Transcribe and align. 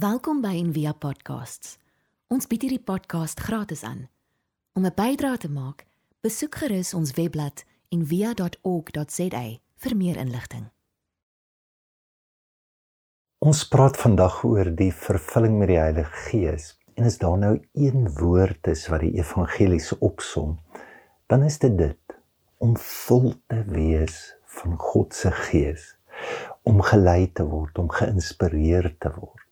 Welkom 0.00 0.38
by 0.40 0.54
Envia 0.56 0.94
Podcasts. 0.96 1.74
Ons 2.32 2.46
bied 2.48 2.62
hierdie 2.64 2.80
podcast 2.80 3.40
gratis 3.44 3.82
aan. 3.84 4.06
Om 4.72 4.86
'n 4.86 4.94
bydrae 4.96 5.36
te 5.36 5.50
maak, 5.50 5.84
besoek 6.24 6.54
gerus 6.54 6.94
ons 6.94 7.10
webblad 7.18 7.64
en 7.92 8.06
via.org.za 8.06 9.42
vir 9.82 9.96
meer 9.96 10.16
inligting. 10.16 10.70
Ons 13.38 13.68
praat 13.68 13.96
vandag 13.96 14.44
oor 14.44 14.70
die 14.76 14.92
vervulling 14.92 15.58
met 15.58 15.68
die 15.68 15.78
Heilige 15.78 16.16
Gees. 16.30 16.78
En 16.94 17.04
as 17.04 17.18
daar 17.18 17.38
nou 17.38 17.60
een 17.72 18.08
woord 18.14 18.66
is 18.66 18.86
wat 18.88 19.00
die 19.00 19.18
evangelies 19.18 19.92
opsom, 19.98 20.60
dan 21.26 21.42
is 21.42 21.58
dit 21.58 21.76
dit 21.78 22.16
om 22.56 22.76
vol 22.76 23.34
te 23.46 23.64
wees 23.66 24.36
van 24.44 24.78
God 24.78 25.14
se 25.14 25.30
Gees, 25.30 25.96
om 26.62 26.80
gelei 26.80 27.32
te 27.32 27.44
word, 27.44 27.78
om 27.78 27.90
geïnspireer 27.90 28.96
te 28.98 29.12
word 29.20 29.49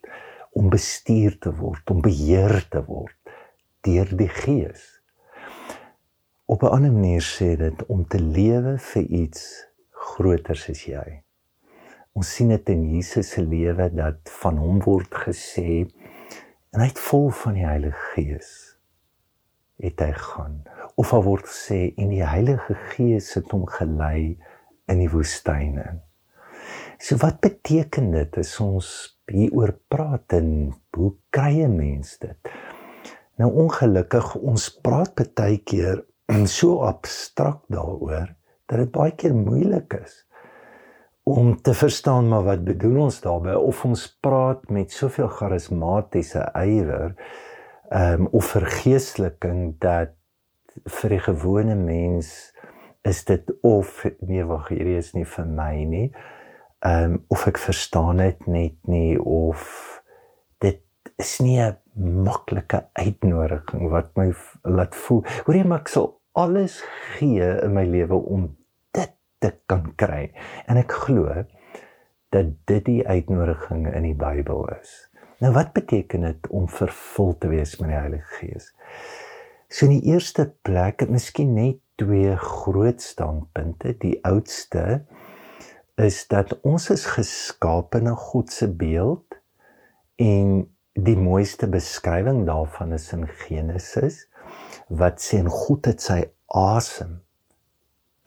om 0.59 0.71
bestuur 0.73 1.39
te 1.39 1.53
word, 1.55 1.91
om 1.91 2.03
beheer 2.03 2.59
te 2.73 2.83
word 2.87 3.15
deur 3.87 4.11
die 4.19 4.29
Gees. 4.29 4.83
Op 6.51 6.62
'n 6.62 6.73
ander 6.75 6.93
manier 6.93 7.23
sê 7.23 7.57
dit 7.57 7.87
om 7.87 8.07
te 8.09 8.19
lewe 8.19 8.79
vir 8.79 9.02
iets 9.02 9.43
groters 9.91 10.69
as 10.71 10.83
jy. 10.85 11.23
Ons 12.13 12.35
sien 12.35 12.49
dit 12.49 12.69
in 12.69 12.83
Jesus 12.95 13.30
se 13.30 13.43
lewe 13.43 13.91
dat 13.95 14.30
van 14.43 14.57
hom 14.57 14.80
word 14.83 15.15
gesê 15.27 15.87
en 16.73 16.80
hy't 16.80 16.99
vol 16.99 17.30
van 17.30 17.55
die 17.55 17.66
Heilige 17.66 18.02
Gees 18.15 18.51
het 19.79 20.01
hy 20.01 20.13
gaan 20.13 20.63
of 20.97 21.13
al 21.13 21.23
word 21.23 21.47
sê 21.47 21.95
en 21.97 22.11
die 22.11 22.25
Heilige 22.27 22.75
Gees 22.75 23.35
het 23.35 23.51
hom 23.55 23.66
gelei 23.66 24.38
in 24.88 24.99
die 24.99 25.11
woestyn 25.11 25.79
in. 25.79 26.01
So 26.99 27.16
wat 27.23 27.41
beteken 27.41 28.11
dit 28.11 28.38
as 28.38 28.61
ons 28.61 29.18
hieroor 29.32 29.74
praat 29.88 30.32
en 30.37 30.73
hoe 30.96 31.12
kry 31.30 31.62
'n 31.64 31.77
mens 31.77 32.18
dit? 32.18 32.52
Nou 33.38 33.52
ongelukkig 33.64 34.35
ons 34.35 34.68
praat 34.82 35.15
baie 35.15 35.59
keer 35.62 36.04
so 36.59 36.80
abstrakt 36.82 37.65
daaroor 37.68 38.35
dat 38.66 38.79
dit 38.79 38.90
baie 38.93 39.15
keer 39.15 39.35
moeilik 39.35 39.95
is 40.04 40.24
om 41.29 41.57
te 41.62 41.74
verstaan 41.74 42.29
maar 42.29 42.45
wat 42.45 42.65
bedoel 42.65 43.02
ons 43.04 43.20
daarmee 43.20 43.59
of 43.59 43.85
ons 43.85 44.18
praat 44.20 44.68
met 44.70 44.93
soveel 44.93 45.29
charismatiese 45.29 46.45
ywer 46.54 47.15
ehm 47.90 48.20
um, 48.20 48.26
of 48.32 48.51
vergeesteliking 48.52 49.79
dat 49.80 50.13
vir 50.85 51.10
die 51.10 51.24
gewone 51.24 51.74
mens 51.74 52.52
is 53.02 53.24
dit 53.24 53.52
of 53.63 54.04
nee 54.20 54.45
wag 54.45 54.68
hierdie 54.68 54.98
is 54.98 55.15
nie 55.15 55.24
vir 55.24 55.46
my 55.46 55.85
nie 55.85 56.09
ehm 56.09 56.38
um, 56.87 57.24
of 57.29 57.46
ek 57.51 57.59
verstaan 57.59 58.23
dit 58.23 58.46
net 58.46 58.76
nie 58.87 59.18
of 59.18 59.62
dit 60.62 60.82
is 61.18 61.38
nie 61.43 61.59
'n 61.60 61.76
maklike 62.24 62.85
uitnodiging 62.93 63.90
wat 63.90 64.15
my 64.16 64.32
laat 64.62 64.94
voel. 64.94 65.25
Hoorie 65.47 65.65
maar 65.65 65.81
ek 65.81 65.88
sal 65.88 66.20
alles 66.32 66.82
gee 67.19 67.43
in 67.43 67.75
my 67.75 67.84
lewe 67.84 68.15
om 68.15 68.56
dit 68.94 69.12
te 69.38 69.53
kan 69.66 69.94
kry. 69.97 70.31
En 70.66 70.76
ek 70.76 70.93
glo 70.93 71.44
dat 72.31 72.47
dit 72.66 72.84
die 72.84 73.06
uitnodiging 73.06 73.88
in 73.94 74.03
die 74.03 74.15
Bybel 74.15 74.69
is. 74.81 75.10
Nou 75.41 75.53
wat 75.54 75.72
beteken 75.72 76.20
dit 76.20 76.48
om 76.50 76.69
vervul 76.69 77.37
te 77.38 77.48
wees 77.48 77.76
met 77.78 77.88
die 77.88 77.98
Heilige 77.98 78.34
Gees? 78.38 78.75
So 79.69 79.87
in 79.87 80.00
die 80.00 80.12
eerste 80.12 80.48
plek, 80.62 81.04
miskien 81.09 81.54
net 81.54 81.78
twee 81.98 82.37
groot 82.37 83.03
standpunte. 83.03 83.92
Die 84.00 84.19
oudste 84.25 85.04
is 85.99 86.25
dat 86.31 86.54
ons 86.62 86.91
is 86.94 87.04
geskape 87.10 88.00
na 88.00 88.15
God 88.15 88.53
se 88.54 88.69
beeld 88.71 89.38
en 90.22 90.60
die 90.99 91.16
mooiste 91.19 91.66
beskrywing 91.71 92.44
daarvan 92.47 92.94
is 92.94 93.10
in 93.15 93.27
Genesis 93.44 94.25
wat 94.88 95.22
sê 95.22 95.41
en 95.43 95.50
God 95.50 95.91
het 95.91 96.03
sy 96.03 96.21
asem 96.54 97.19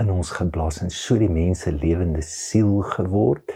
in 0.02 0.12
ons 0.12 0.34
geblaas 0.36 0.82
en 0.84 0.92
so 0.94 1.18
die 1.20 1.32
mense 1.32 1.72
lewende 1.72 2.24
siel 2.26 2.82
geword. 2.96 3.54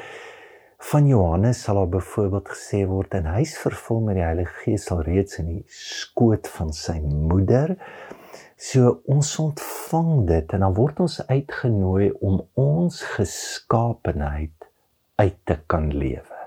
Van 0.91 1.07
Johannes 1.09 1.63
sal 1.65 1.79
daar 1.79 1.93
byvoorbeeld 1.95 2.51
gesê 2.53 2.83
word 2.87 3.15
en 3.17 3.29
hy's 3.33 3.55
vervul 3.57 4.03
met 4.05 4.19
die 4.19 4.25
Heilige 4.25 4.59
Gees 4.63 4.87
al 4.93 5.01
reeds 5.07 5.39
in 5.41 5.49
die 5.49 5.63
skoot 5.71 6.47
van 6.57 6.73
sy 6.75 6.99
moeder. 7.01 7.75
So 8.55 9.01
ons 9.11 9.33
ontvang 9.39 10.27
dit 10.29 10.53
en 10.55 10.63
dan 10.63 10.75
word 10.77 11.01
ons 11.03 11.17
uitgenooi 11.27 12.13
om 12.23 12.39
ons 12.55 13.01
geskaapenheid 13.17 14.69
uit 15.19 15.37
te 15.43 15.57
kan 15.67 15.89
lewe. 15.91 16.39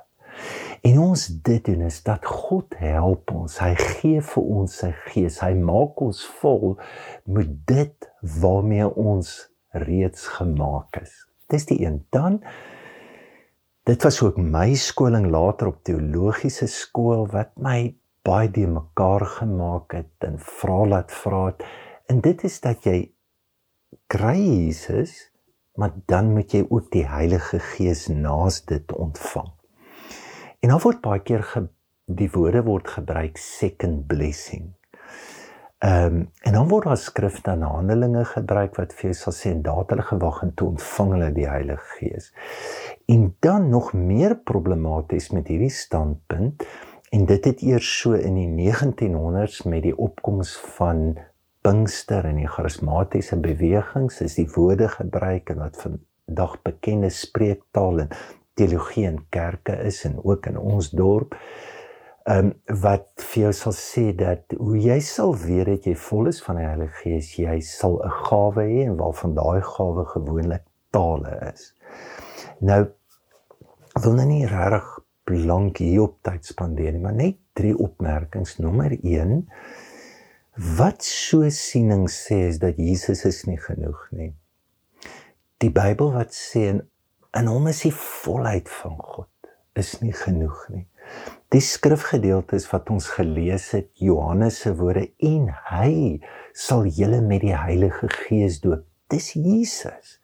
En 0.89 0.99
ons 1.03 1.25
dit 1.45 1.65
doen 1.65 1.83
is 1.85 1.99
dat 2.07 2.25
God 2.25 2.73
help 2.81 3.33
ons. 3.35 3.59
Hy 3.61 3.75
gee 3.77 4.23
vir 4.25 4.49
ons 4.61 4.77
sy 4.81 4.93
gees. 5.11 5.41
Hy 5.45 5.53
maak 5.61 6.01
ons 6.01 6.23
vol 6.41 6.79
met 7.29 7.51
dit 7.69 8.09
waarmee 8.41 8.89
ons 8.89 9.35
reeds 9.77 10.29
gemaak 10.39 11.03
is. 11.03 11.13
Dis 11.53 11.69
die 11.69 11.83
een. 11.83 12.01
Dan 12.15 12.41
dit 13.89 14.05
was 14.05 14.23
ook 14.25 14.41
my 14.41 14.71
skoling 14.81 15.29
later 15.33 15.75
op 15.75 15.83
teologiese 15.85 16.71
skool 16.73 17.27
wat 17.35 17.53
my 17.61 17.93
baie 18.25 18.49
die 18.53 18.69
mekaar 18.69 19.25
gemaak 19.39 19.93
het 19.97 20.25
en 20.29 20.41
vra 20.41 20.83
laat 20.89 21.13
vra 21.13 21.45
het 21.51 21.65
En 22.09 22.21
dit 22.25 22.45
is 22.45 22.55
dat 22.65 22.87
jy 22.89 23.11
kry 24.09 24.39
Jesus, 24.41 25.29
maar 25.77 25.93
dan 26.09 26.33
moet 26.33 26.55
jy 26.57 26.63
ook 26.69 26.89
die 26.95 27.05
Heilige 27.05 27.61
Gees 27.61 28.07
naas 28.09 28.63
dit 28.65 28.93
ontvang. 28.97 29.51
En 30.65 30.73
dan 30.73 30.81
word 30.83 31.03
baie 31.05 31.21
keer 31.21 31.45
ge, 31.45 31.67
die 32.09 32.31
woorde 32.33 32.65
word 32.65 32.89
gebruik 32.97 33.37
second 33.37 34.07
blessing. 34.09 34.73
Ehm 35.85 36.17
um, 36.17 36.25
en 36.43 36.57
dan 36.57 36.73
word 36.73 36.89
daar 36.89 36.99
skrifte 36.99 37.53
en 37.53 37.63
handelinge 37.63 38.25
gebruik 38.33 38.81
wat 38.81 38.97
vir 38.97 39.11
jou 39.11 39.19
sal 39.21 39.37
sê 39.37 39.53
en 39.53 39.61
daad 39.63 39.93
hulle 39.93 40.09
gewag 40.09 40.41
en 40.43 40.57
toe 40.59 40.73
ontvang 40.73 41.13
hulle 41.15 41.29
die 41.37 41.47
Heilige 41.47 41.93
Gees. 42.01 42.33
En 43.07 43.29
dan 43.45 43.69
nog 43.71 43.93
meer 43.93 44.35
problematies 44.35 45.29
met 45.31 45.53
hierdie 45.53 45.71
standpunt 45.71 46.65
en 47.15 47.29
dit 47.29 47.45
het 47.53 47.63
eers 47.63 47.93
so 48.01 48.17
in 48.17 48.41
die 48.41 48.49
1900s 48.73 49.69
met 49.69 49.85
die 49.87 49.95
opkoms 49.95 50.57
van 50.79 51.19
Pinkster 51.63 52.25
en 52.25 52.37
die 52.41 52.49
charismatiese 52.49 53.39
bewegings 53.43 54.21
is 54.25 54.37
die 54.39 54.49
woorde 54.55 54.89
gebruik 54.89 55.51
en 55.51 55.63
wat 55.65 55.81
vandag 55.83 56.59
bekende 56.63 57.11
spreektaal 57.11 58.05
en 58.05 58.13
teologie 58.59 59.07
in 59.09 59.19
kerke 59.35 59.75
is 59.87 60.05
en 60.05 60.19
ook 60.25 60.47
in 60.51 60.59
ons 60.59 60.91
dorp. 60.91 61.37
Ehm 62.29 62.51
um, 62.51 62.79
wat 62.83 63.09
vir 63.31 63.43
jou 63.47 63.53
sal 63.57 63.73
sê 63.73 64.11
dat 64.13 64.53
hoe 64.59 64.77
jy 64.77 64.99
sal 65.01 65.33
weet 65.41 65.67
dat 65.71 65.87
jy 65.89 65.95
vol 65.97 66.29
is 66.29 66.43
van 66.45 66.59
die 66.61 66.67
Heilige 66.67 66.99
Gees, 67.03 67.31
jy 67.41 67.61
sal 67.65 67.97
'n 68.05 68.17
gawe 68.29 68.65
hê 68.69 68.83
en 68.85 68.99
waarvan 69.01 69.35
daai 69.35 69.63
gawe 69.65 70.05
gewoonlik 70.13 70.65
tale 70.91 71.33
is. 71.55 71.73
Nou 72.61 72.83
wil 74.03 74.13
nou 74.13 74.27
nie 74.27 74.47
regtig 74.47 74.99
lank 75.29 75.79
hier 75.79 76.03
op 76.03 76.19
tyd 76.23 76.45
spandeer 76.45 76.93
nie, 76.93 77.03
maar 77.03 77.17
net 77.17 77.37
drie 77.53 77.75
opmerkings. 77.77 78.59
Nommer 78.59 78.93
1 79.03 79.49
Wat 80.59 81.05
so 81.07 81.47
siening 81.55 82.09
sê 82.11 82.49
is 82.49 82.57
dat 82.59 82.81
Jesus 82.83 83.21
is 83.29 83.45
nie 83.47 83.61
genoeg 83.63 84.01
nie. 84.11 84.33
Die 85.63 85.71
Bybel 85.71 86.11
wat 86.17 86.35
sê 86.35 86.65
in, 86.73 86.81
in 87.39 87.47
hom 87.47 87.69
is 87.71 87.85
die 87.85 87.93
volheid 87.95 88.67
van 88.81 88.97
God 88.99 89.53
is 89.79 89.93
nie 90.03 90.17
genoeg 90.19 90.65
nie. 90.75 90.83
Die 91.55 91.63
skrifgedeeltes 91.63 92.67
wat 92.73 92.91
ons 92.91 93.07
gelees 93.15 93.69
het, 93.77 93.93
Johannes 94.03 94.59
se 94.65 94.75
woorde 94.81 95.07
en 95.31 95.47
hy 95.69 96.19
sal 96.51 96.91
julle 96.91 97.23
met 97.23 97.47
die 97.47 97.55
Heilige 97.55 98.11
Gees 98.17 98.59
doop. 98.67 98.83
Dis 99.15 99.31
Jesus. 99.39 100.19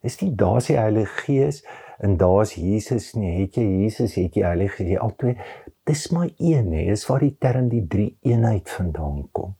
Dis 0.00 0.16
nie 0.24 0.32
daar's 0.32 0.72
die 0.72 0.80
Heilige 0.80 1.26
Gees 1.26 1.60
en 2.00 2.16
daar's 2.16 2.56
Jesus 2.56 3.12
nie. 3.20 3.34
Het 3.42 3.60
jy 3.60 3.68
Jesus, 3.84 4.16
het 4.16 4.40
jy 4.40 4.48
Heilige 4.48 4.80
Gees, 4.80 5.04
albei. 5.04 5.36
Dis 5.84 6.08
maar 6.08 6.32
een, 6.40 6.72
hè. 6.72 6.88
Dis 6.88 7.04
waar 7.12 7.20
die 7.20 7.34
term 7.36 7.68
die 7.68 7.84
drie 7.84 8.14
eenheid 8.24 8.72
vandaan 8.72 9.26
kom. 9.36 9.57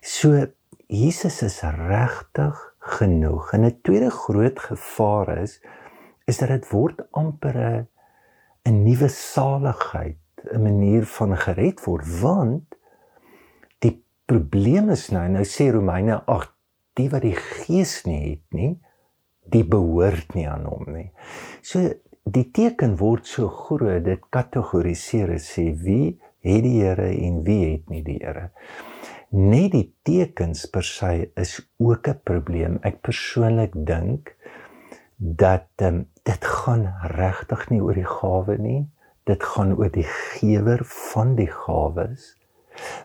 So 0.00 0.46
Jesus 0.86 1.42
is 1.42 1.60
regtig 1.62 2.74
genoeg. 2.78 3.52
En 3.52 3.64
'n 3.64 3.80
tweede 3.82 4.10
groot 4.10 4.58
gevaar 4.58 5.38
is 5.38 5.62
is 6.24 6.38
dat 6.38 6.48
dit 6.48 6.70
word 6.70 7.02
amper 7.10 7.86
'n 8.64 8.82
nuwe 8.84 9.08
saligheid, 9.08 10.18
'n 10.52 10.62
manier 10.62 11.06
van 11.06 11.36
gered 11.36 11.84
word 11.84 12.20
want 12.20 12.76
die 13.78 14.04
probleem 14.24 14.90
is 14.90 15.08
nou 15.08 15.28
nou 15.28 15.44
sê 15.44 15.70
Romeine 15.72 16.22
8 16.24 16.52
die 16.94 17.10
wat 17.10 17.22
die 17.22 17.36
gees 17.36 18.04
nie 18.04 18.30
het 18.30 18.46
nie, 18.52 18.80
die 19.44 19.64
behoort 19.64 20.34
nie 20.34 20.48
aan 20.48 20.64
hom 20.64 20.92
nie. 20.92 21.10
So 21.62 21.92
die 22.24 22.50
teken 22.50 22.96
word 22.96 23.26
so 23.26 23.48
groot 23.48 24.04
dit 24.04 24.20
kategoriseer 24.30 25.38
sê 25.38 25.72
wie 25.84 26.20
het 26.40 26.62
die 26.62 26.80
Here 26.80 27.08
en 27.08 27.42
wie 27.44 27.72
het 27.72 27.88
nie 27.88 28.02
die 28.02 28.20
Here 28.20 28.50
net 29.34 29.72
die 29.72 29.88
tekens 30.06 30.66
per 30.70 30.86
se 30.86 31.30
is 31.34 31.58
ook 31.78 32.08
'n 32.08 32.20
probleem. 32.24 32.78
Ek 32.82 33.00
persoonlik 33.02 33.72
dink 33.74 34.36
dat 35.18 35.68
um, 35.82 36.06
dit 36.22 36.44
gaan 36.44 36.94
regtig 37.02 37.70
nie 37.70 37.80
oor 37.80 37.94
die 37.94 38.06
gawe 38.06 38.56
nie. 38.58 38.88
dit 39.24 39.44
gaan 39.54 39.72
oor 39.76 39.90
die 39.92 40.06
gewer 40.06 40.84
van 40.84 41.34
die 41.38 41.48
gawes 41.48 42.34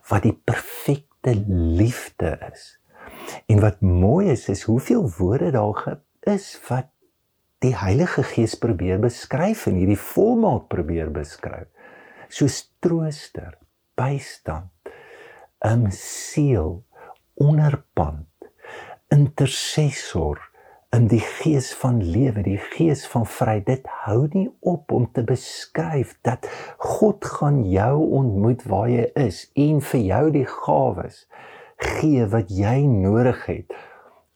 wat 0.10 0.26
die 0.26 0.34
perfekte 0.34 1.36
liefde 1.48 2.34
is. 2.52 2.80
En 3.48 3.62
wat 3.64 3.82
mooi 3.86 4.32
is 4.34 4.48
is 4.50 4.66
hoeveel 4.68 5.06
woorde 5.18 5.52
daar 5.52 6.00
is 6.28 6.60
wat 6.68 6.90
die 7.64 7.76
Heilige 7.76 8.24
Gees 8.24 8.56
probeer 8.60 9.00
beskryf 9.00 9.68
en 9.68 9.78
hierdie 9.80 10.00
volmaak 10.00 10.68
probeer 10.72 11.12
beskryf. 11.12 11.68
Soos 12.28 12.62
trooster, 12.80 13.58
bystand, 13.96 14.72
'n 15.66 15.86
um, 15.86 15.92
siel, 15.92 16.84
onderpand, 17.34 18.28
intercessor, 19.08 20.50
in 20.96 21.06
die 21.10 21.22
gees 21.22 21.70
van 21.78 22.00
lewe, 22.02 22.42
die 22.46 22.58
gees 22.74 23.06
van 23.08 23.26
vryheid. 23.30 23.66
Dit 23.68 23.90
hou 24.06 24.28
nie 24.34 24.48
op 24.60 24.92
om 24.92 25.06
te 25.14 25.24
beskryf 25.24 26.16
dat 26.26 26.50
God 26.78 27.26
gaan 27.26 27.62
jou 27.70 27.96
ontmoet 28.22 28.66
waar 28.70 28.90
jy 28.90 29.06
is 29.20 29.44
en 29.54 29.84
vir 29.92 30.02
jou 30.08 30.24
die 30.34 30.48
gawes 30.50 31.28
gee 31.80 32.26
wat 32.34 32.50
jy 32.52 32.82
nodig 32.90 33.46
het 33.48 33.76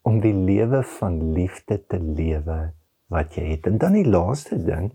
om 0.07 0.19
die 0.23 0.35
lewe 0.35 0.83
van 0.99 1.19
liefde 1.35 1.79
te 1.89 1.99
lewe 1.99 2.73
wat 3.11 3.35
jy 3.37 3.55
het. 3.55 3.67
En 3.67 3.79
dan 3.81 3.97
die 3.97 4.07
laaste 4.07 4.59
ding, 4.63 4.91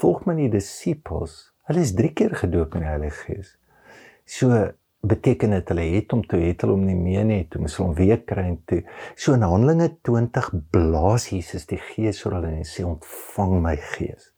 volg 0.00 0.26
my 0.26 0.36
die 0.38 0.50
disippels. 0.52 1.54
Hulle 1.68 1.84
is 1.84 1.94
3 1.96 2.12
keer 2.16 2.36
gedoop 2.36 2.76
in 2.76 2.84
die 2.84 2.90
Heilige 2.90 3.24
Gees. 3.24 3.56
So 4.28 4.52
beteken 5.00 5.54
dit 5.54 5.68
hulle 5.70 5.84
het 5.94 6.10
hom 6.10 6.24
toe 6.26 6.40
het 6.42 6.64
hulle 6.64 6.74
hom 6.74 6.86
nie 6.88 6.96
meer 6.98 7.26
nie 7.26 7.44
toe 7.50 7.60
moes 7.62 7.76
hulle 7.78 7.90
hom 7.90 7.98
weer 7.98 8.18
kry 8.26 8.48
en 8.50 8.56
toe 8.66 8.80
so 9.14 9.36
in 9.36 9.46
Handelinge 9.46 9.92
20 10.08 10.50
blaas 10.74 11.28
Jesus 11.30 11.68
die 11.70 11.78
gees 11.92 12.24
oor 12.26 12.40
hulle 12.40 12.50
en 12.58 12.66
sê 12.66 12.86
ontvang 12.86 13.54
my 13.62 13.76
gees. 13.94 14.32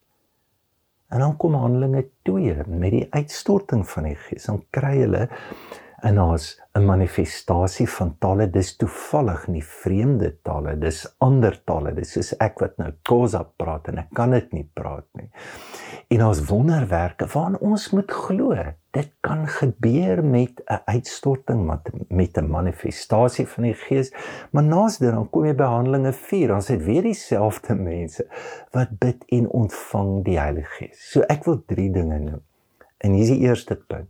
En 1.11 1.25
dan 1.25 1.37
kom 1.37 1.57
Handelinge 1.59 2.05
2 2.29 2.69
met 2.69 2.93
die 2.95 3.07
uitstorting 3.11 3.83
van 3.89 4.07
die 4.07 4.19
gees. 4.29 4.47
Dan 4.47 4.61
kry 4.71 4.93
hulle 5.01 5.25
en 6.03 6.15
daar's 6.15 6.61
'n 6.75 6.85
manifestasie 6.85 7.89
van 7.89 8.17
tale 8.19 8.51
dis 8.51 8.77
toevallig 8.77 9.47
nie 9.49 9.65
vreemde 9.65 10.37
tale 10.43 10.79
dis 10.79 11.15
ander 11.19 11.65
tale 11.65 11.95
dis 11.95 12.13
soos 12.13 12.31
ek 12.39 12.61
wat 12.61 12.77
nou 12.79 12.93
Khoza 13.03 13.43
praat 13.57 13.89
en 13.89 13.99
ek 13.99 14.11
kan 14.15 14.31
dit 14.31 14.53
nie 14.53 14.71
praat 14.75 15.07
nie. 15.13 15.31
En 16.09 16.25
ons 16.27 16.45
wonderwerke 16.47 17.27
waaraan 17.27 17.59
ons 17.59 17.91
moet 17.91 18.11
glo. 18.11 18.55
Dit 18.91 19.11
kan 19.21 19.47
gebeur 19.47 20.25
met 20.25 20.63
'n 20.67 20.81
uitstorting 20.85 21.67
met 21.67 21.91
met 22.09 22.39
'n 22.39 22.51
manifestasie 22.51 23.47
van 23.47 23.65
die 23.65 23.75
gees 23.75 24.13
maar 24.51 24.65
naas 24.65 24.99
dit 24.99 25.11
dan 25.11 25.31
kom 25.31 25.45
jy 25.45 25.55
by 25.55 25.65
Handelinge 25.65 26.13
4 26.13 26.49
dan 26.49 26.61
sê 26.63 26.77
dit 26.77 26.85
weer 26.85 27.03
dieselfde 27.03 27.75
mense 27.93 28.27
wat 28.73 28.99
bid 28.99 29.25
en 29.29 29.49
ontvang 29.49 30.25
die 30.25 30.39
Heilige 30.39 30.69
Gees. 30.79 31.11
So 31.11 31.21
ek 31.21 31.45
wil 31.45 31.63
drie 31.67 31.91
dinge 31.91 32.19
noem. 32.19 32.43
En 32.99 33.13
hier 33.13 33.23
is 33.23 33.29
die 33.29 33.41
eerste 33.41 33.77
punt 33.77 34.09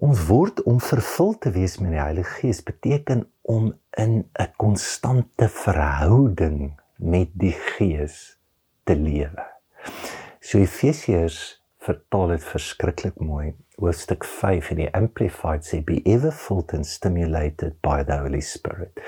Ons 0.00 0.22
word 0.30 0.62
om 0.64 0.78
vervul 0.80 1.34
te 1.44 1.50
wees 1.52 1.74
met 1.76 1.92
die 1.92 2.00
Heilige 2.00 2.38
Gees 2.38 2.62
beteken 2.64 3.26
om 3.44 3.66
in 4.00 4.24
'n 4.32 4.52
konstante 4.56 5.48
verhouding 5.48 6.80
met 6.96 7.28
die 7.34 7.52
Gees 7.52 8.38
te 8.84 8.96
lewe. 8.96 9.44
So 10.40 10.58
Efesiërs 10.58 11.60
vertaal 11.76 12.28
dit 12.28 12.44
verskriklik 12.44 13.20
mooi. 13.20 13.52
Hoofstuk 13.76 14.24
5 14.24 14.70
in 14.70 14.76
die 14.76 14.94
Amplified 14.94 15.68
sê 15.68 15.84
be 15.84 16.00
ever 16.04 16.32
filled 16.32 16.72
and 16.74 16.86
stimulated 16.86 17.76
by 17.82 18.02
the 18.02 18.16
Holy 18.16 18.40
Spirit. 18.40 19.00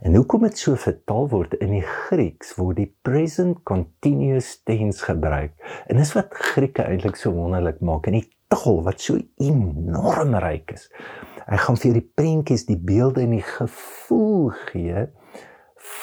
En 0.00 0.14
hoekom 0.14 0.42
dit 0.42 0.58
so 0.58 0.74
vertaal 0.74 1.28
word 1.28 1.54
in 1.60 1.70
die 1.70 1.84
Grieks 1.84 2.56
word 2.56 2.76
die 2.76 2.96
present 3.02 3.62
continuous 3.62 4.62
tense 4.64 5.04
gebruik. 5.04 5.52
En 5.86 5.96
dis 5.96 6.12
wat 6.16 6.32
Grieke 6.32 6.82
eintlik 6.82 7.16
so 7.16 7.32
wonderlik 7.32 7.80
maak. 7.80 8.06
In 8.06 8.22
die 8.22 8.28
taal 8.50 8.82
wat 8.86 9.00
so 9.00 9.18
enorm 9.38 10.34
ryk 10.42 10.74
is. 10.74 10.88
Hy 11.46 11.58
gaan 11.64 11.78
vir 11.80 11.98
die 11.98 12.06
prentjies, 12.18 12.66
die 12.68 12.78
beelde 12.78 13.24
en 13.24 13.34
die 13.36 13.46
gevoel 13.46 14.50
gee 14.70 15.06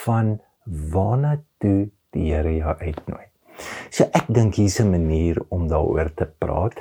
van 0.03 0.38
waarna 0.94 1.38
toe 1.61 1.89
die 2.15 2.31
Here 2.31 2.53
jou 2.55 2.73
uitnooi. 2.81 3.25
So 3.91 4.07
ek 4.13 4.29
dink 4.33 4.55
hier's 4.55 4.79
'n 4.79 4.91
manier 4.91 5.38
om 5.49 5.67
daaroor 5.67 6.13
te 6.13 6.25
praat. 6.25 6.77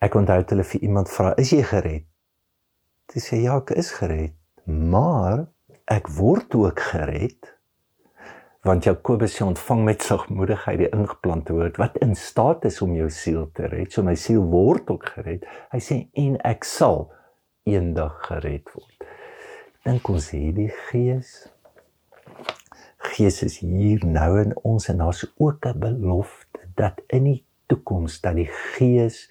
Ek 0.00 0.14
onthou 0.14 0.42
hulle 0.48 0.64
vir 0.64 0.80
iemand 0.80 1.08
vra, 1.08 1.34
"Is 1.36 1.50
jy 1.50 1.62
gered?" 1.62 2.06
Dis 3.12 3.28
sê 3.28 3.42
ja, 3.42 3.56
ek 3.56 3.70
is 3.70 3.90
gered, 3.90 4.34
maar 4.66 5.46
ek 5.86 6.08
word 6.08 6.54
ook 6.54 6.80
gered 6.80 7.52
want 8.62 8.84
Jakobus 8.84 9.34
sê 9.34 9.42
ontvang 9.42 9.80
met 9.84 10.04
sagmoedigheid 10.06 10.78
die 10.84 10.90
ingeplante 10.94 11.54
woord 11.56 11.80
wat 11.82 11.96
in 12.04 12.14
staat 12.18 12.64
is 12.68 12.78
om 12.84 12.94
jou 12.94 13.08
siel 13.10 13.48
te 13.56 13.66
red. 13.66 13.90
So 13.90 14.06
my 14.06 14.14
siel 14.14 14.44
word 14.52 14.90
ook 14.94 15.08
gered. 15.16 15.46
Hy 15.74 15.80
sê 15.82 15.98
en 16.22 16.36
ek 16.46 16.66
sal 16.66 17.08
eendag 17.66 18.20
gered 18.28 18.70
word. 18.76 19.08
Dink 19.82 20.06
ons 20.14 20.30
hierdie 20.30 20.70
Gees. 20.92 21.34
Gees 23.02 23.40
is 23.42 23.58
hier 23.64 24.04
nou 24.06 24.36
in 24.44 24.54
ons 24.62 24.86
en 24.92 25.02
daar's 25.02 25.24
ook 25.42 25.66
'n 25.66 25.78
belofte 25.82 26.70
dat 26.78 27.02
in 27.10 27.24
die 27.24 27.44
toekoms 27.66 28.20
dat 28.20 28.36
die 28.38 28.46
Gees 28.46 29.26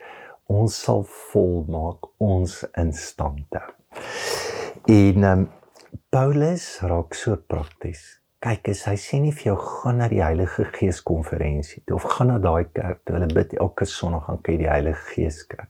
ons 0.47 0.75
sal 0.75 1.03
volmaak, 1.07 2.03
ons 2.19 2.65
in 2.75 2.91
stand 2.91 3.47
hou. 3.55 3.71
En 4.91 5.23
um, 5.23 5.49
Paulus 6.09 6.81
raak 6.81 7.13
so 7.13 7.35
prakties 7.35 8.20
kyk 8.41 8.71
as 8.73 8.85
hy 8.89 8.95
sê 8.97 9.19
nie 9.21 9.33
vir 9.35 9.51
jou 9.51 9.57
gaan 9.61 9.99
na 10.01 10.07
die 10.09 10.21
Heilige 10.23 10.65
Gees 10.73 11.01
konferensie 11.05 11.83
of 11.93 12.07
gaan 12.15 12.31
na 12.33 12.39
daai 12.41 12.65
kerk 12.73 13.03
toe 13.05 13.15
hulle 13.17 13.29
bid 13.29 13.53
elke 13.61 13.85
Sondag 13.85 14.25
gaan 14.25 14.41
kyk 14.41 14.57
die 14.63 14.71
Heilige 14.71 15.03
Gees 15.11 15.43
kry. 15.51 15.67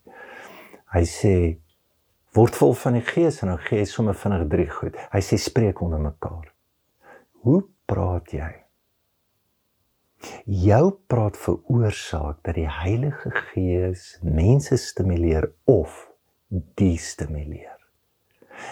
Hy 0.96 1.04
sê 1.08 1.34
word 2.36 2.56
vol 2.56 2.74
van 2.80 2.96
die 2.96 3.04
Gees 3.04 3.42
en 3.44 3.52
dan 3.52 3.62
gee 3.66 3.82
hy 3.82 3.90
sommer 3.90 4.16
vinnig 4.16 4.48
drie 4.52 4.70
goed. 4.72 4.96
Hy 5.12 5.22
sê 5.26 5.40
spreek 5.40 5.84
onder 5.84 6.00
mekaar. 6.00 6.48
Hoe 7.44 7.62
praat 7.92 8.32
jy? 8.36 8.52
Jou 10.46 10.86
praat 11.10 11.36
veroorsaak 11.42 12.40
dat 12.46 12.56
die 12.56 12.70
Heilige 12.70 13.34
Gees 13.50 14.14
mense 14.24 14.78
stimuleer 14.80 15.50
of 15.68 16.06
destimuleer. 16.80 17.80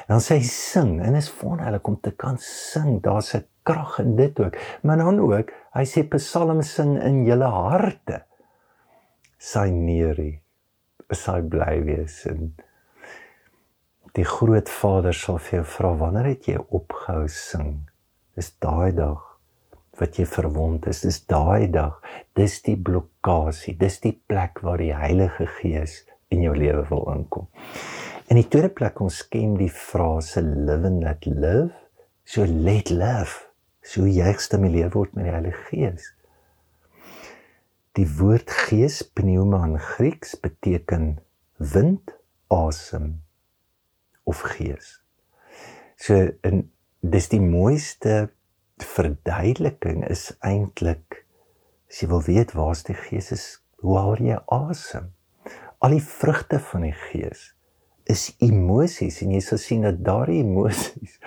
Dan 0.08 0.22
sê 0.24 0.38
hy 0.40 0.48
sing 0.48 1.00
en 1.04 1.18
is 1.18 1.32
wonderlik 1.42 1.88
om 1.90 1.98
te 2.00 2.14
kan 2.16 2.38
sing. 2.40 3.00
Daar's 3.04 3.34
'n 3.36 3.44
krag 3.70 4.00
in 4.04 4.16
dit 4.18 4.40
ook. 4.40 4.58
Maar 4.82 4.98
dan 5.04 5.20
ook, 5.20 5.54
hy 5.78 5.86
sê 5.86 6.06
psalms 6.10 6.74
sing 6.80 6.98
in 7.04 7.24
julle 7.28 7.50
harte. 7.54 8.24
Sy 9.40 9.70
neerie, 9.72 10.42
sy 11.16 11.40
bly 11.42 11.78
wees 11.86 12.24
en 12.30 12.52
die 14.18 14.26
groot 14.26 14.70
Vader 14.74 15.16
sal 15.16 15.38
vir 15.40 15.60
jou 15.60 15.66
vra 15.78 15.94
wanneer 16.02 16.32
het 16.34 16.50
jy 16.50 16.58
opgehou 16.76 17.28
sing? 17.32 17.76
Dis 18.36 18.52
daai 18.60 18.92
dag 18.98 19.26
wat 20.00 20.18
jy 20.20 20.26
verwond 20.30 20.88
is. 20.90 21.04
Dis 21.04 21.22
daai 21.28 21.68
dag. 21.72 22.00
Dis 22.38 22.60
die 22.66 22.78
blokkade. 22.80 23.76
Dis 23.80 24.00
die 24.04 24.16
plek 24.16 24.62
waar 24.66 24.82
die 24.82 24.96
Heilige 24.96 25.48
Gees 25.60 26.02
in 26.34 26.44
jou 26.46 26.56
lewe 26.56 26.86
wil 26.90 27.06
inkom. 27.14 27.50
In 28.30 28.40
die 28.40 28.48
tweede 28.48 28.72
plek 28.74 29.00
ons 29.02 29.22
ken 29.28 29.58
die 29.60 29.72
frase 29.74 30.44
live 30.46 30.88
and 30.88 31.04
let 31.04 31.28
live. 31.28 31.70
So 32.24 32.46
let 32.46 32.92
live 32.94 33.49
so 33.86 34.06
jy 34.08 34.34
gestimuleer 34.36 34.92
word 34.94 35.16
met 35.16 35.28
die 35.28 35.34
Heilige 35.34 35.64
Gees. 35.70 36.10
Die 37.98 38.08
woord 38.20 38.52
gees 38.70 39.02
pneuma 39.04 39.64
in 39.66 39.80
Grieks 39.82 40.36
beteken 40.40 41.18
wind, 41.58 42.14
asem 42.48 43.22
of 44.24 44.42
gees. 44.56 45.00
So 45.98 46.30
in 46.48 46.70
dis 47.02 47.30
die 47.32 47.42
mooiste 47.44 48.30
verduideliking 48.80 50.06
is 50.08 50.30
eintlik 50.46 51.24
as 51.90 52.04
jy 52.04 52.10
wil 52.12 52.22
weet 52.28 52.54
waar's 52.54 52.86
die 52.86 52.96
gees 52.96 53.32
is, 53.34 53.46
hoe 53.82 53.98
haal 53.98 54.20
jy 54.22 54.38
asem? 54.54 55.10
Al 55.82 55.96
die 55.96 56.04
vrugte 56.06 56.60
van 56.70 56.86
die 56.86 56.96
gees 57.10 57.50
is 58.10 58.30
emosies 58.42 59.20
en 59.24 59.34
jy 59.36 59.42
sal 59.46 59.62
sien 59.62 59.86
dat 59.86 60.02
daardie 60.06 60.42
emosies 60.44 61.18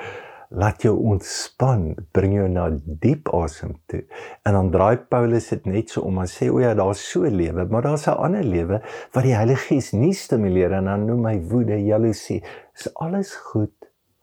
laat 0.52 0.82
jou 0.84 0.92
ontspan, 1.12 1.92
bring 2.12 2.34
jou 2.36 2.48
na 2.50 2.66
diep 3.00 3.30
asem 3.36 3.74
toe. 3.90 4.02
En 4.46 4.56
dan 4.56 4.70
draai 4.74 5.04
Paulus 5.10 5.48
dit 5.52 5.68
net 5.70 5.92
so 5.92 6.04
om 6.08 6.20
en 6.22 6.28
sê 6.28 6.50
o 6.52 6.60
ja, 6.60 6.74
daar's 6.76 7.02
so 7.12 7.28
lewe, 7.28 7.64
maar 7.70 7.86
daar's 7.86 8.06
'n 8.06 8.18
ander 8.26 8.44
lewe 8.44 8.82
wat 9.12 9.24
die 9.24 9.36
Heilige 9.36 9.66
Gees 9.68 9.92
nie 9.92 10.12
stimuleer 10.12 10.72
en 10.72 10.84
dan 10.84 11.06
noem 11.06 11.26
hy 11.26 11.38
woede, 11.40 11.78
jaloesie. 11.84 12.42
Is 12.76 12.94
alles 12.94 13.34
goed 13.34 13.74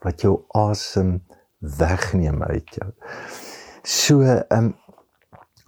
wat 0.01 0.21
jou 0.21 0.43
asem 0.53 1.21
wegneem 1.59 2.43
uit 2.43 2.69
jou. 2.75 2.91
So, 3.83 4.21
ehm 4.21 4.45
um, 4.49 4.75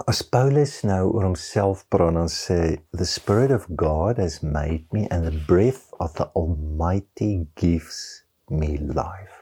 as 0.08 0.22
Paulus 0.22 0.82
nou 0.84 1.12
oor 1.13 1.24
homself 1.24 1.86
praat 1.89 2.15
en 2.15 2.30
sê 2.30 2.82
the 2.91 3.06
spirit 3.06 3.51
of 3.51 3.68
God 3.75 4.18
has 4.18 4.41
made 4.41 4.86
me 4.91 5.08
and 5.10 5.25
the 5.25 5.44
breath 5.48 5.94
of 6.00 6.13
the 6.13 6.30
almighty 6.34 7.48
gives 7.56 8.25
me 8.50 8.77
life 8.77 9.40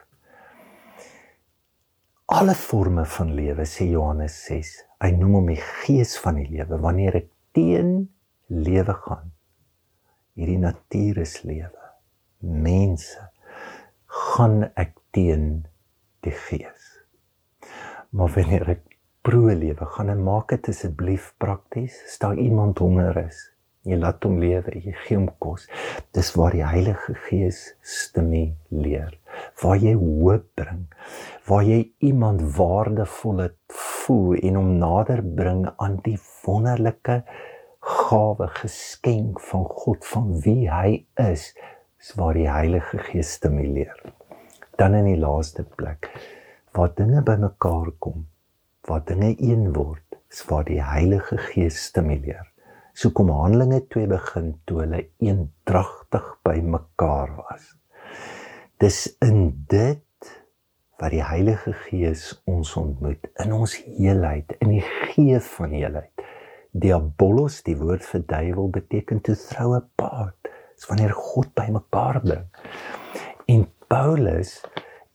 alle 2.30 2.54
forme 2.54 3.04
van 3.04 3.32
lewe 3.34 3.64
sê 3.66 3.88
Johannes 3.90 4.34
6. 4.46 4.68
Hy 5.02 5.08
noem 5.18 5.32
hom 5.40 5.48
die 5.50 5.58
gees 5.58 6.12
van 6.22 6.36
die 6.38 6.46
lewe 6.46 6.76
wanneer 6.78 7.16
ek 7.18 7.26
teen 7.56 8.04
lewe 8.46 8.94
gaan. 9.02 9.32
Hierdie 10.38 10.60
natuur 10.62 11.18
is 11.24 11.40
lewe. 11.42 11.88
Mense 12.46 13.26
gaan 14.30 14.62
ek 14.78 14.94
teen 15.10 15.64
die 16.22 16.36
gees. 16.46 16.86
Maar 18.14 18.30
wanneer 18.36 18.76
ek 18.76 18.86
pro 19.26 19.50
lewe, 19.50 19.90
gaan 19.96 20.14
en 20.14 20.22
maak 20.22 20.54
dit 20.54 20.70
asseblief 20.70 21.32
prakties. 21.42 21.98
Staan 22.14 22.38
iemand 22.38 22.78
honger 22.78 23.24
is, 23.26 23.42
jy 23.88 23.96
laat 23.96 24.24
hom 24.26 24.36
lewe, 24.40 24.74
jy 24.76 24.92
gee 25.06 25.16
hom 25.16 25.28
kos. 25.40 25.66
Dis 26.16 26.32
waar 26.36 26.52
die 26.56 26.64
Heilige 26.66 27.14
Gees 27.26 27.62
stimuleer, 27.80 29.14
waar 29.62 29.80
jy 29.80 29.94
hoop 29.96 30.48
bring, 30.58 30.84
waar 31.48 31.64
jy 31.64 31.80
iemand 32.10 32.44
waardevol 32.58 33.46
voel 33.72 34.36
en 34.42 34.58
hom 34.60 34.74
nader 34.82 35.22
bring 35.22 35.64
aan 35.78 35.98
die 36.04 36.18
wonderlike 36.44 37.22
gawe 37.80 38.50
geskenk 38.60 39.40
van 39.48 39.64
God 39.64 40.04
van 40.04 40.34
wie 40.44 40.68
hy 40.68 41.00
is, 41.22 41.50
is 42.00 42.12
waar 42.20 42.36
die 42.36 42.48
Heilige 42.50 43.00
Gees 43.08 43.32
stimuleer. 43.38 43.96
Dan 44.76 44.94
in 44.96 45.08
die 45.08 45.20
laaste 45.20 45.64
plek 45.64 46.10
waar 46.76 46.92
dinge 46.94 47.22
bymekaar 47.26 47.90
kom, 47.98 48.26
waar 48.86 49.02
dinge 49.04 49.34
een 49.40 49.72
word, 49.74 50.04
is 50.30 50.44
waar 50.48 50.64
die 50.68 50.80
Heilige 50.84 51.40
Gees 51.50 51.80
stimuleer. 51.88 52.46
So 52.94 53.10
kom 53.14 53.30
Handelinge 53.30 53.84
2 53.88 54.06
begin 54.10 54.54
toe 54.66 54.82
hulle 54.82 55.04
eendragtig 55.22 56.26
bymekaar 56.46 57.36
was. 57.38 57.74
Dis 58.80 59.04
in 59.22 59.64
dit 59.70 60.04
wat 61.00 61.14
die 61.14 61.24
Heilige 61.24 61.72
Gees 61.86 62.30
ons 62.50 62.74
ontmoet 62.76 63.30
in 63.40 63.54
ons 63.56 63.76
heelheid, 63.80 64.52
in 64.60 64.74
die 64.74 64.84
gees 64.84 65.48
van 65.56 65.72
heelheid. 65.72 66.24
Diabolos, 66.70 67.62
die 67.66 67.76
woord 67.78 68.04
vir 68.06 68.24
duiwel 68.28 68.68
beteken 68.74 69.22
to 69.26 69.34
throw 69.38 69.74
apart. 69.78 70.50
Dis 70.76 70.88
wanneer 70.90 71.14
God 71.16 71.54
bymekaar 71.56 72.20
bring. 72.24 72.44
En 73.50 73.64
Paulus, 73.90 74.58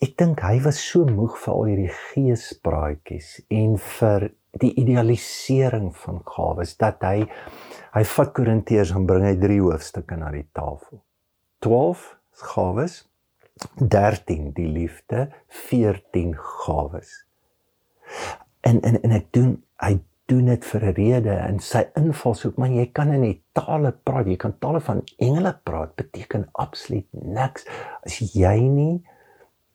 ek 0.03 0.17
dink 0.19 0.41
hy 0.43 0.57
was 0.65 0.81
so 0.81 1.05
moeg 1.07 1.37
vir 1.43 1.53
al 1.53 1.69
hierdie 1.69 1.93
geespraatjies 1.99 3.29
en 3.53 3.77
vir 3.99 4.29
die 4.61 4.71
idealisering 4.79 5.91
van 6.03 6.21
gawes 6.25 6.75
dat 6.79 7.03
hy 7.03 7.25
hy 7.95 8.03
vat 8.11 8.31
Korintiërs 8.35 8.91
en 8.95 9.05
bring 9.07 9.23
hy 9.23 9.35
drie 9.39 9.61
hoofstukke 9.61 10.17
na 10.19 10.31
die 10.33 10.47
tafel. 10.55 10.99
12 11.63 12.09
gawes, 12.53 13.05
13 13.79 14.51
die 14.57 14.67
liefde, 14.67 15.29
14 15.69 16.35
gawes. 16.35 17.21
En 18.67 18.81
en 18.83 18.99
en 19.01 19.15
ek 19.15 19.31
doen 19.35 19.55
hy 19.83 19.99
doen 20.25 20.45
dit 20.49 20.65
vir 20.65 20.83
'n 20.83 20.93
rede 20.97 21.33
en 21.37 21.59
sy 21.59 21.83
invalshoek, 21.95 22.57
maar 22.57 22.69
jy 22.69 22.85
kan 22.91 23.13
in 23.13 23.21
die 23.21 23.41
tale 23.53 23.91
praat, 23.91 24.25
jy 24.25 24.37
kan 24.37 24.57
tale 24.59 24.81
van 24.81 25.03
engele 25.17 25.53
praat, 25.63 25.95
beteken 25.95 26.49
absoluut 26.53 27.07
niks 27.11 27.65
as 28.05 28.19
jy 28.19 28.59
nie 28.59 29.03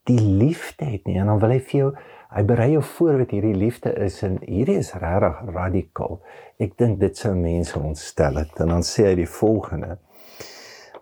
die 0.03 0.19
liefde 0.19 0.85
het 0.85 1.05
nie. 1.05 1.17
En 1.19 1.25
dan 1.25 1.39
wil 1.39 1.49
hy 1.49 1.59
vir 1.59 1.79
jou 1.79 1.91
hy 2.31 2.43
berei 2.47 2.69
jou 2.73 2.83
voor 2.93 3.17
wat 3.21 3.33
hierdie 3.35 3.55
liefde 3.57 3.91
is 4.05 4.21
en 4.23 4.37
hierdie 4.45 4.77
is 4.79 4.93
regtig 4.95 5.41
radikaal. 5.51 6.21
Ek 6.63 6.77
dink 6.79 7.01
dit 7.01 7.17
sou 7.17 7.33
mense 7.35 7.75
ontstel 7.79 8.39
het. 8.39 8.53
En 8.63 8.71
dan 8.71 8.85
sê 8.87 9.09
hy 9.09 9.15
die 9.19 9.29
volgende. 9.29 9.97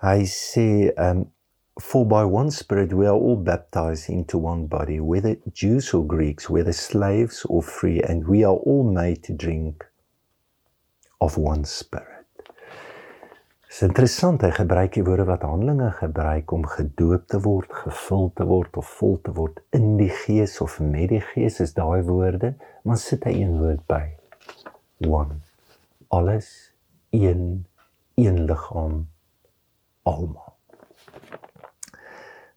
Hy 0.01 0.23
sê 0.31 0.69
um 0.97 1.27
for 1.79 2.03
by 2.03 2.25
one 2.27 2.51
spirit 2.51 2.91
we 2.91 3.07
are 3.07 3.15
all 3.15 3.37
baptized 3.37 4.09
into 4.09 4.37
one 4.37 4.65
body 4.67 4.99
whether 4.99 5.37
Jews 5.53 5.93
or 5.93 6.03
Greeks 6.03 6.49
whether 6.49 6.73
slaves 6.73 7.45
or 7.45 7.63
free 7.63 8.01
and 8.01 8.27
we 8.27 8.43
are 8.43 8.59
all 8.67 8.83
made 8.83 9.23
to 9.23 9.33
drink 9.33 9.85
of 11.21 11.37
one 11.37 11.63
spirit. 11.63 12.08
Dis 13.69 13.83
interessant 13.85 14.41
hy 14.41 14.49
gebruik 14.49 14.95
die 14.95 15.03
woorde 15.05 15.27
wat 15.27 15.43
Handelinge 15.45 15.91
gebruik 15.99 16.49
om 16.57 16.63
gedoop 16.65 17.27
te 17.29 17.37
word, 17.43 17.69
gevul 17.83 18.31
te 18.33 18.47
word 18.49 18.79
of 18.81 18.87
vol 18.97 19.19
te 19.21 19.33
word 19.37 19.59
in 19.77 19.91
die 19.99 20.09
Gees 20.23 20.55
of 20.65 20.79
met 20.81 21.11
die 21.11 21.21
Gees 21.21 21.59
is 21.61 21.75
daai 21.77 22.01
woorde, 22.07 22.55
maar 22.81 22.97
sit 22.97 23.27
hy 23.29 23.35
een 23.37 23.59
woord 23.61 23.83
by. 23.85 24.01
One. 25.05 25.37
Alles 26.09 26.49
een 27.13 27.67
een 28.17 28.41
liggaam 28.49 29.03
almal. 30.01 30.55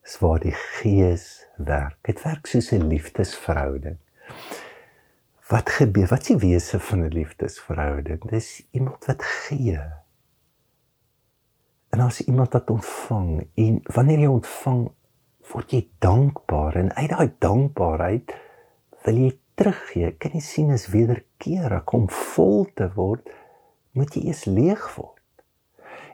Dis 0.00 0.16
waar 0.25 0.40
die 0.40 0.57
Gees 0.57 1.26
werk. 1.61 1.99
Dit 2.09 2.25
werk 2.25 2.49
soos 2.49 2.73
'n 2.73 2.88
liefdesverhouding. 2.88 4.00
Wat 5.52 5.69
gebeur? 5.69 6.09
Wat 6.09 6.25
is 6.25 6.33
die 6.33 6.40
wese 6.49 6.81
van 6.81 7.04
'n 7.04 7.12
liefdesverhouding? 7.12 8.31
Dis 8.31 8.64
iemand 8.73 9.04
wat 9.04 9.23
gee 9.23 9.76
En 11.92 12.00
as 12.00 12.22
iemand 12.25 12.52
wat 12.52 12.70
ontvang 12.70 13.49
en 13.54 13.80
wanneer 13.94 14.22
jy 14.25 14.28
ontvang, 14.32 14.84
word 15.52 15.75
jy 15.75 15.82
dankbaar 16.00 16.78
en 16.80 16.88
uit 16.96 17.11
daai 17.11 17.32
dankbaarheid 17.44 18.32
wil 19.04 19.18
jy 19.20 19.32
teruggee. 19.61 20.12
Kan 20.16 20.32
jy 20.38 20.40
sien 20.40 20.70
as 20.72 20.88
wederkerig 20.94 21.92
om 21.92 22.06
vol 22.32 22.64
te 22.78 22.88
word, 22.96 23.28
moet 23.92 24.16
jy 24.16 24.25
eers 24.30 24.46
leeg 24.49 24.87
word. 24.96 25.20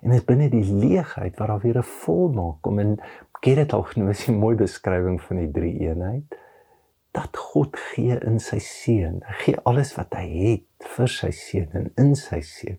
En 0.02 0.14
dit 0.14 0.26
binne 0.26 0.48
die 0.50 0.64
leegheid 0.66 1.38
waar 1.38 1.54
daar 1.54 1.62
weer 1.62 1.78
'n 1.78 1.90
volmaak 2.02 2.58
kom 2.62 2.78
en 2.78 2.98
al 3.70 3.82
genoem 3.82 4.10
is 4.10 4.26
'n 4.28 4.34
mooi 4.34 4.56
beskrywing 4.56 5.22
van 5.22 5.36
die 5.36 5.50
drie 5.50 5.78
eenheid 5.78 6.38
dat 7.12 7.36
God 7.36 7.76
gee 7.76 8.18
in 8.26 8.40
sy 8.40 8.58
seun. 8.58 9.22
Gee 9.42 9.56
alles 9.62 9.94
wat 9.94 10.14
hy 10.14 10.26
het 10.26 10.88
vir 10.96 11.08
sy 11.08 11.30
seun 11.30 11.70
en 11.72 11.92
in 11.96 12.14
sy 12.16 12.40
seun 12.40 12.78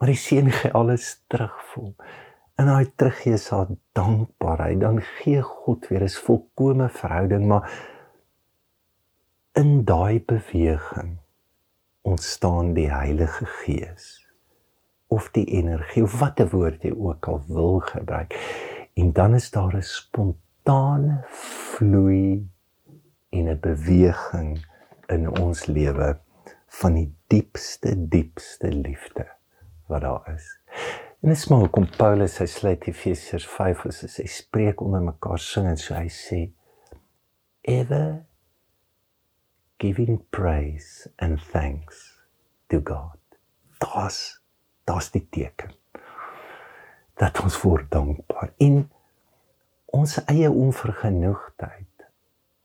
maar 0.00 0.08
die 0.08 0.16
seun 0.16 0.48
gee 0.48 0.72
alles 0.72 1.18
terugvoel. 1.28 1.92
En 2.56 2.68
hy 2.72 2.86
teruggee 2.96 3.36
sa 3.40 3.66
dankbaarheid, 3.96 4.80
dan 4.80 5.00
gee 5.04 5.42
God 5.44 5.88
weer 5.88 6.04
'n 6.04 6.08
volkomme 6.24 6.88
verhouding, 6.88 7.44
maar 7.46 7.68
in 9.52 9.84
daai 9.84 10.24
beweging 10.24 11.18
ontstaan 12.02 12.72
die 12.72 12.88
Heilige 12.88 13.44
Gees 13.44 14.26
of 15.06 15.28
die 15.30 15.44
energie 15.44 16.02
of 16.02 16.18
watter 16.20 16.48
woord 16.48 16.82
jy 16.82 16.92
ook 16.96 17.28
al 17.28 17.42
wil 17.48 17.78
gebruik. 17.78 18.32
En 18.94 19.12
dan 19.12 19.34
is 19.34 19.50
daar 19.50 19.76
'n 19.76 19.82
spontane 19.82 21.24
vloei 21.28 22.48
en 23.30 23.48
'n 23.48 23.60
beweging 23.60 24.66
in 25.06 25.40
ons 25.40 25.66
lewe 25.66 26.18
van 26.66 26.94
die 26.94 27.14
diepste 27.26 28.08
diepste 28.08 28.68
liefde 28.72 29.39
wat 29.90 30.06
daar 30.06 30.32
is. 30.34 30.48
En 31.20 31.28
dit 31.28 31.36
is 31.36 31.46
maar 31.52 31.66
hoekom 31.66 31.88
Paulus 31.98 32.38
hy 32.40 32.48
sluit 32.48 32.86
Efesiërs 32.88 33.46
5 33.50 33.86
as 33.90 34.02
hy 34.22 34.28
spreek 34.30 34.80
onder 34.80 35.02
mekaar 35.04 35.40
sing 35.42 35.68
en 35.68 35.80
so 35.80 35.94
hy 35.98 36.08
sê 36.08 36.42
ever 37.68 38.22
giving 39.82 40.20
praise 40.32 41.10
and 41.18 41.42
thanks 41.52 42.06
to 42.72 42.80
God. 42.80 43.18
Das 43.80 44.40
das 44.90 45.10
die 45.14 45.26
teken 45.30 45.76
dat 47.20 47.40
ons 47.44 47.56
voor 47.60 47.84
dankbaar 47.88 48.52
in 48.56 48.82
ons 49.92 50.16
eie 50.32 50.48
onvergenoegdheid 50.50 52.06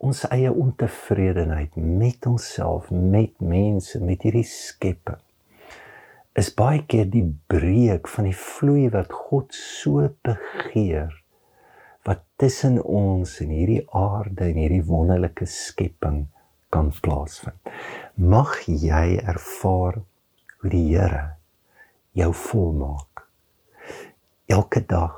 ons 0.05 0.24
eie 0.32 0.51
ontevredenheid 0.51 1.75
met 1.75 2.25
onsself 2.29 2.89
met 2.91 3.39
mense 3.39 4.00
met 4.03 4.24
hierdie 4.25 4.48
skepping 4.48 5.22
is 6.35 6.49
baie 6.51 6.81
keer 6.83 7.07
die 7.07 7.23
breek 7.51 8.09
van 8.11 8.27
die 8.27 8.35
vloei 8.35 8.89
wat 8.91 9.13
God 9.15 9.55
so 9.55 10.03
begeer 10.27 11.13
wat 12.05 12.25
tussen 12.41 12.75
ons 12.83 13.37
en 13.41 13.53
hierdie 13.55 13.85
aarde 13.95 14.49
en 14.49 14.59
hierdie 14.59 14.83
wonderlike 14.85 15.47
skepping 15.49 16.25
kan 16.75 16.91
plaasvind. 17.01 17.71
Mag 18.19 18.59
jy 18.67 19.15
ervaar 19.23 20.01
hoe 20.59 20.71
die 20.73 20.83
Here 20.91 21.37
jou 22.19 22.29
volmaak. 22.45 23.23
Elke 24.51 24.83
dag, 24.85 25.15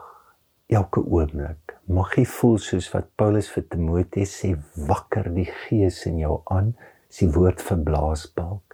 elke 0.69 1.01
oomblik. 1.01 1.75
Mag 1.91 2.15
jy 2.19 2.27
voel 2.29 2.57
soos 2.61 2.87
wat 2.93 3.09
Paulus 3.19 3.49
vir 3.51 3.65
Timoteus 3.73 4.37
sê, 4.43 4.53
wakker 4.87 5.31
die 5.35 5.49
gees 5.65 6.03
in 6.07 6.21
jou 6.21 6.39
aan, 6.53 6.75
is 7.09 7.25
die 7.25 7.31
woord 7.35 7.63
verblaasbalk 7.63 8.66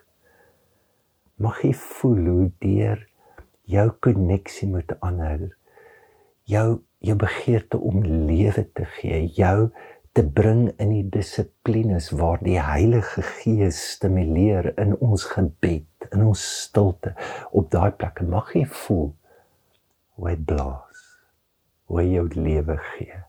mag 1.41 1.63
jy 1.65 1.73
voel 1.73 2.25
hoe 2.29 2.51
deur 2.61 2.99
jou 3.65 3.87
koneksie 4.05 4.67
met 4.69 4.93
ander 5.01 5.49
jou 6.49 6.83
jou 7.03 7.15
begeerte 7.19 7.79
om 7.79 8.03
lewe 8.03 8.63
te 8.77 8.85
gee 8.99 9.25
jou 9.37 9.71
te 10.13 10.23
bring 10.23 10.67
in 10.77 10.91
die 10.93 11.07
dissiplines 11.09 12.11
waar 12.13 12.37
die 12.45 12.59
Heilige 12.61 13.23
Gees 13.25 13.79
stimuleer 13.95 14.69
in 14.77 14.93
ons 15.01 15.25
gebed 15.31 16.07
in 16.11 16.27
ons 16.27 16.43
stilte 16.61 17.15
op 17.51 17.71
daai 17.73 17.91
plekke 17.97 18.27
mag 18.29 18.53
jy 18.53 18.67
voel 18.85 19.09
hoe 20.15 20.29
hy 20.29 20.37
blaas 20.53 21.03
hoe 21.89 22.03
hy 22.03 22.07
jou 22.11 22.27
lewe 22.37 22.77
gee 22.93 23.21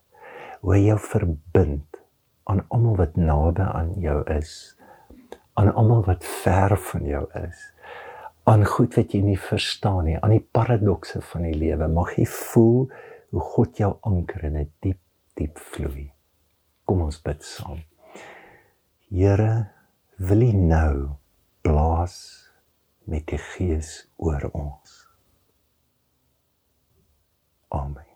hoe 0.61 0.75
hy 0.77 0.83
jou 0.91 0.99
verbind 1.09 2.03
aan 2.45 2.61
almal 2.69 2.99
wat 3.01 3.17
naby 3.17 3.65
aan 3.65 3.95
jou 4.05 4.21
is 4.37 4.75
aan 5.57 5.73
almal 5.73 6.05
wat 6.05 6.27
ver 6.45 6.77
van 6.91 7.09
jou 7.09 7.25
is 7.41 7.71
aan 8.45 8.65
goed 8.69 8.97
wat 8.99 9.15
jy 9.15 9.23
nie 9.25 9.39
verstaan 9.41 10.05
nie, 10.05 10.19
aan 10.21 10.35
die 10.35 10.45
paradokse 10.57 11.23
van 11.33 11.47
die 11.49 11.57
lewe. 11.57 11.89
Mag 11.89 12.15
jy 12.19 12.27
voel 12.29 12.89
hoe 13.35 13.45
God 13.55 13.81
jou 13.81 13.93
anker 14.03 14.45
in 14.45 14.57
'n 14.57 14.71
diep, 14.81 15.01
diep 15.35 15.59
vloei. 15.59 16.13
Kom 16.85 17.01
ons 17.01 17.23
bid 17.23 17.43
saam. 17.43 17.81
Here, 19.11 19.71
wil 20.19 20.43
U 20.43 20.53
nou 20.53 21.09
blaas 21.63 22.51
met 23.05 23.27
die 23.27 23.39
Gees 23.39 24.09
oor 24.17 24.51
ons. 24.53 25.09
Amen. 27.69 28.07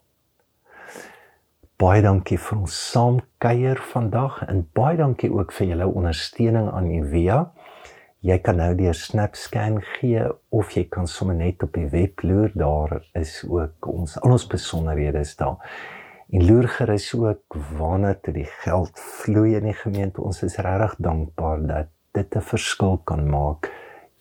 Baie 1.78 2.02
dankie 2.02 2.38
vir 2.38 2.58
ons 2.58 2.76
saamkuier 2.90 3.78
vandag 3.92 4.40
en 4.48 4.64
baie 4.74 4.96
dankie 4.98 5.30
ook 5.30 5.52
vir 5.52 5.66
julle 5.66 5.86
ondersteuning 5.86 6.70
aan 6.74 6.90
Ivia. 6.90 7.52
Jy 8.18 8.34
kan 8.42 8.56
nou 8.58 8.72
deur 8.74 8.96
SnapScan 8.98 9.76
gee 9.94 10.24
of 10.50 10.72
jy 10.74 10.88
kan 10.90 11.06
sommer 11.06 11.36
net 11.38 11.62
op 11.62 11.76
die 11.78 11.86
web 11.92 12.24
loer, 12.26 12.50
daar 12.58 12.96
is 13.14 13.44
ook 13.46 13.86
ons 13.86 14.16
al 14.18 14.34
ons 14.34 14.46
besonderhede 14.50 15.22
is 15.22 15.36
daar. 15.38 15.62
En 16.34 16.42
loer 16.44 16.66
gerus 16.68 17.12
ook 17.14 17.54
waarna 17.78 18.16
toe 18.18 18.34
die 18.34 18.48
geld 18.64 18.98
vloei 18.98 19.54
in 19.60 19.70
die 19.70 19.76
gemeente. 19.84 20.20
Ons 20.20 20.42
is 20.42 20.58
regtig 20.58 20.98
dankbaar 20.98 21.62
dat 21.66 21.94
dit 22.12 22.36
'n 22.36 22.42
verskil 22.42 22.98
kan 23.04 23.22
maak 23.30 23.70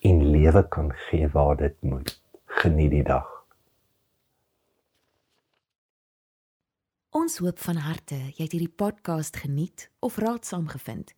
en 0.00 0.30
lewe 0.30 0.62
kan 0.68 0.92
gee 1.10 1.28
waar 1.28 1.56
dit 1.56 1.76
moet. 1.82 2.22
Geniet 2.46 2.90
die 2.90 3.02
dag. 3.02 3.26
Ons 7.10 7.38
hoop 7.38 7.58
van 7.58 7.76
harte 7.76 8.14
jy 8.14 8.44
het 8.44 8.52
hierdie 8.52 8.76
podcast 8.76 9.36
geniet 9.36 9.90
of 9.98 10.16
raadsaam 10.16 10.68
gevind. 10.68 11.17